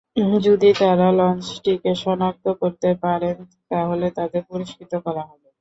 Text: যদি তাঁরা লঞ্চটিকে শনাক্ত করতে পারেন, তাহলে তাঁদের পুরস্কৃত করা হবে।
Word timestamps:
যদি 0.45 0.69
তাঁরা 0.79 1.07
লঞ্চটিকে 1.19 1.91
শনাক্ত 1.95 2.45
করতে 2.61 2.89
পারেন, 3.03 3.37
তাহলে 3.71 4.05
তাঁদের 4.17 4.41
পুরস্কৃত 4.49 4.93
করা 5.05 5.23
হবে। 5.23 5.47